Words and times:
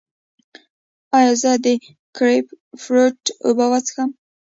ایا 1.17 1.33
زه 1.41 1.51
د 1.63 1.67
ګریپ 2.17 2.47
فروټ 2.81 3.19
اوبه 3.45 3.65
وڅښم؟ 3.71 4.09